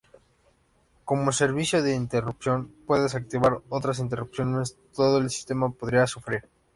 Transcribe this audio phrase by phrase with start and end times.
[1.05, 6.49] Como servicio de interrupción puede desactivar otras interrupciones, todo el sistema podría sufrir.